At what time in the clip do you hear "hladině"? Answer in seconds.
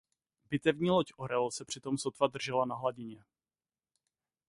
2.75-3.23